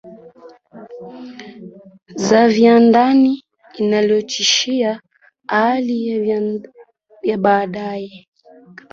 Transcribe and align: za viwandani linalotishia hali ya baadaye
za 2.17 2.47
viwandani 2.47 3.43
linalotishia 3.77 5.01
hali 5.47 6.07
ya 7.23 7.37
baadaye 7.37 8.27